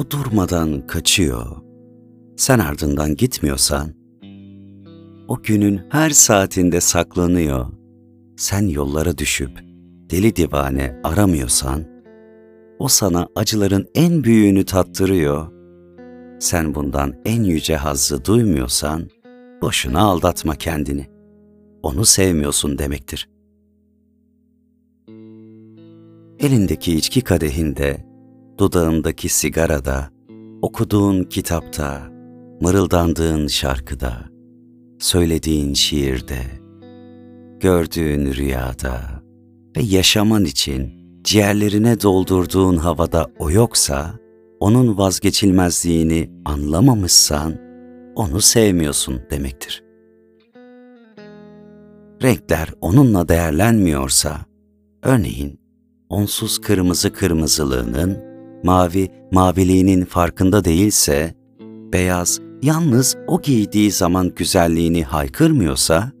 [0.00, 1.46] O durmadan kaçıyor.
[2.36, 3.94] Sen ardından gitmiyorsan,
[5.28, 7.66] o günün her saatinde saklanıyor.
[8.36, 9.50] Sen yollara düşüp
[10.10, 11.84] deli divane aramıyorsan,
[12.78, 15.52] o sana acıların en büyüğünü tattırıyor.
[16.38, 19.08] Sen bundan en yüce hazzı duymuyorsan,
[19.62, 21.06] boşuna aldatma kendini.
[21.82, 23.28] Onu sevmiyorsun demektir.
[26.38, 28.09] Elindeki içki kadehinde,
[28.60, 30.10] dudağındaki sigarada,
[30.62, 32.10] okuduğun kitapta,
[32.60, 34.12] mırıldandığın şarkıda,
[34.98, 36.42] söylediğin şiirde,
[37.60, 39.00] gördüğün rüyada
[39.76, 40.92] ve yaşaman için
[41.24, 44.14] ciğerlerine doldurduğun havada o yoksa,
[44.60, 47.54] onun vazgeçilmezliğini anlamamışsan,
[48.16, 49.84] onu sevmiyorsun demektir.
[52.22, 54.36] Renkler onunla değerlenmiyorsa,
[55.02, 55.60] örneğin
[56.08, 58.29] onsuz kırmızı kırmızılığının,
[58.64, 61.34] mavi maviliğinin farkında değilse,
[61.92, 66.12] beyaz yalnız o giydiği zaman güzelliğini haykırmıyorsa,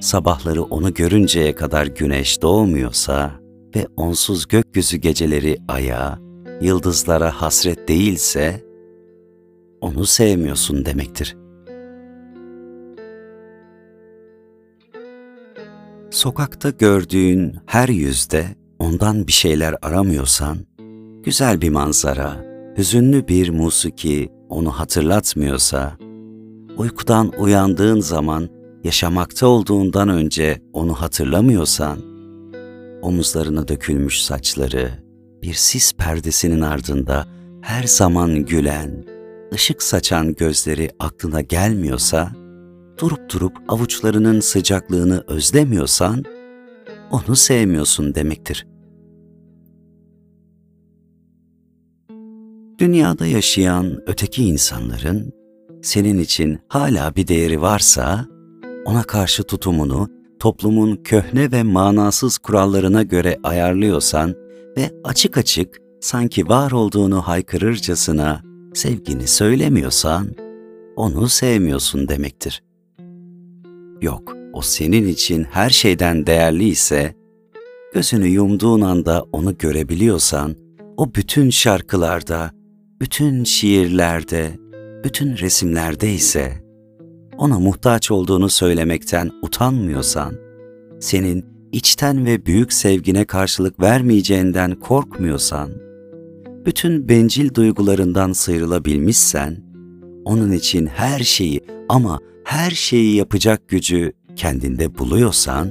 [0.00, 3.30] sabahları onu görünceye kadar güneş doğmuyorsa
[3.76, 6.18] ve onsuz gökyüzü geceleri aya,
[6.60, 8.64] yıldızlara hasret değilse,
[9.80, 11.36] onu sevmiyorsun demektir.
[16.10, 18.46] Sokakta gördüğün her yüzde
[18.78, 20.58] ondan bir şeyler aramıyorsan,
[21.22, 22.44] güzel bir manzara,
[22.78, 25.92] hüzünlü bir musiki onu hatırlatmıyorsa,
[26.76, 28.48] uykudan uyandığın zaman
[28.84, 31.98] yaşamakta olduğundan önce onu hatırlamıyorsan,
[33.02, 34.90] omuzlarına dökülmüş saçları,
[35.42, 37.26] bir sis perdesinin ardında
[37.62, 39.04] her zaman gülen,
[39.54, 42.30] ışık saçan gözleri aklına gelmiyorsa,
[42.98, 46.24] durup durup avuçlarının sıcaklığını özlemiyorsan,
[47.10, 48.69] onu sevmiyorsun demektir.
[52.80, 55.32] Dünyada yaşayan öteki insanların
[55.82, 58.26] senin için hala bir değeri varsa,
[58.84, 64.34] ona karşı tutumunu toplumun köhne ve manasız kurallarına göre ayarlıyorsan
[64.76, 68.42] ve açık açık sanki var olduğunu haykırırcasına
[68.74, 70.26] sevgini söylemiyorsan,
[70.96, 72.62] onu sevmiyorsun demektir.
[74.02, 77.14] Yok, o senin için her şeyden değerli ise,
[77.94, 80.56] gözünü yumduğun anda onu görebiliyorsan,
[80.96, 82.59] o bütün şarkılarda,
[83.00, 84.52] bütün şiirlerde,
[85.04, 86.52] bütün resimlerde ise
[87.38, 90.34] ona muhtaç olduğunu söylemekten utanmıyorsan,
[91.00, 95.70] senin içten ve büyük sevgine karşılık vermeyeceğinden korkmuyorsan,
[96.66, 99.56] bütün bencil duygularından sıyrılabilmişsen,
[100.24, 105.68] onun için her şeyi ama her şeyi yapacak gücü kendinde buluyorsan,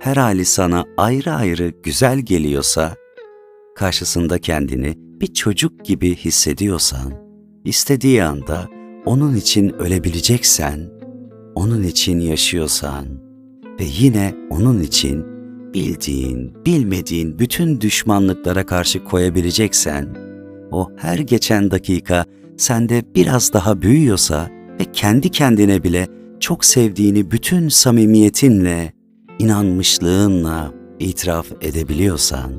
[0.00, 2.94] her hali sana ayrı ayrı güzel geliyorsa,
[3.74, 7.12] karşısında kendini bir çocuk gibi hissediyorsan,
[7.64, 8.68] istediği anda
[9.04, 10.80] onun için ölebileceksen,
[11.54, 13.06] onun için yaşıyorsan
[13.80, 15.24] ve yine onun için
[15.74, 20.16] bildiğin, bilmediğin bütün düşmanlıklara karşı koyabileceksen,
[20.70, 22.24] o her geçen dakika
[22.56, 26.08] sende biraz daha büyüyorsa ve kendi kendine bile
[26.40, 28.92] çok sevdiğini bütün samimiyetinle,
[29.38, 32.52] inanmışlığınla itiraf edebiliyorsan,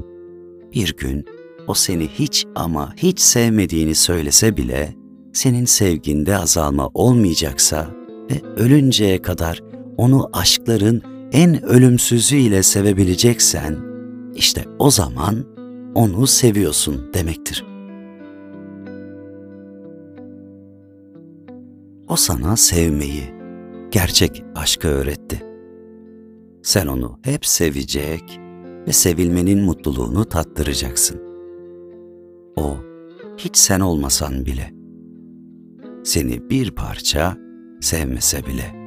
[0.74, 1.26] bir gün
[1.72, 4.96] o seni hiç ama hiç sevmediğini söylese bile,
[5.34, 7.88] senin sevginde azalma olmayacaksa
[8.32, 9.59] ve ölünceye kadar
[9.98, 11.02] onu aşkların
[11.32, 13.78] en ölümsüzüyle sevebileceksen,
[14.36, 15.46] işte o zaman
[15.96, 17.66] onu seviyorsun demektir.
[22.08, 23.34] O sana sevmeyi,
[23.92, 25.44] gerçek aşkı öğretti.
[26.64, 28.40] Sen onu hep sevecek
[28.88, 31.31] ve sevilmenin mutluluğunu tattıracaksın.
[32.56, 32.78] O,
[33.38, 34.74] hiç sen olmasan bile,
[36.04, 37.38] seni bir parça
[37.82, 38.81] sevmese bile.''